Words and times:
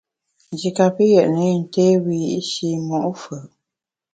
Nji 0.51 0.69
kapi 0.77 1.03
yètne 1.13 1.43
yin 1.49 1.63
té 1.73 1.83
wiyi’shi 2.03 2.67
mo’ 2.87 2.99
fù’. 3.21 3.35